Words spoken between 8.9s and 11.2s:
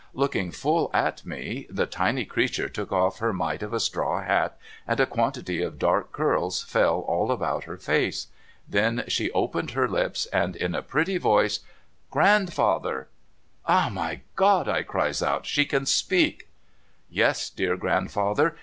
she opened her lips, and said in a pretty